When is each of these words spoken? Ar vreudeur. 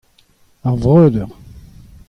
Ar 0.67 0.77
vreudeur. 0.81 1.29